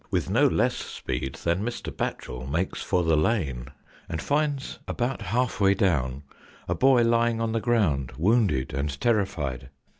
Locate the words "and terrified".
8.73-9.69